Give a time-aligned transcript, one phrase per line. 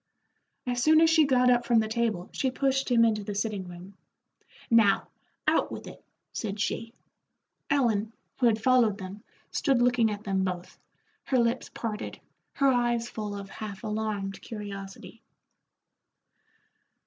[0.65, 3.67] As soon as she got up from the table she pushed him into the sitting
[3.67, 3.93] room.
[4.71, 5.09] "Now,
[5.47, 6.95] out with it," said she.
[7.69, 10.79] Ellen, who had followed them, stood looking at them both,
[11.25, 12.19] her lips parted,
[12.53, 15.21] her eyes full of half alarmed curiosity.